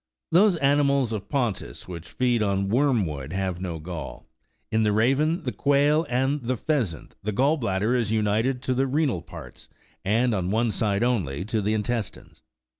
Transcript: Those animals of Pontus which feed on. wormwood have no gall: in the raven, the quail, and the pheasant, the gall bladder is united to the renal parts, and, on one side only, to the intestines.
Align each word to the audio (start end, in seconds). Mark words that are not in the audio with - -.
Those 0.31 0.55
animals 0.55 1.13
of 1.13 1.29
Pontus 1.29 1.87
which 1.87 2.09
feed 2.09 2.41
on. 2.41 2.69
wormwood 2.69 3.33
have 3.33 3.61
no 3.61 3.77
gall: 3.77 4.25
in 4.71 4.81
the 4.81 4.91
raven, 4.91 5.43
the 5.43 5.51
quail, 5.51 6.07
and 6.09 6.41
the 6.41 6.57
pheasant, 6.57 7.15
the 7.21 7.31
gall 7.31 7.55
bladder 7.55 7.95
is 7.95 8.11
united 8.11 8.63
to 8.63 8.73
the 8.73 8.87
renal 8.87 9.21
parts, 9.21 9.69
and, 10.03 10.33
on 10.33 10.49
one 10.49 10.71
side 10.71 11.03
only, 11.03 11.45
to 11.45 11.61
the 11.61 11.75
intestines. 11.75 12.41